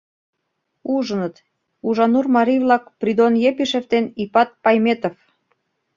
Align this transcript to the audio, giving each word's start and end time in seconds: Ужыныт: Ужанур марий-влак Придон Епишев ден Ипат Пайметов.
Ужыныт: 0.93 1.35
Ужанур 1.87 2.25
марий-влак 2.35 2.83
Придон 2.99 3.33
Епишев 3.49 3.85
ден 3.93 4.05
Ипат 4.23 4.49
Пайметов. 4.63 5.15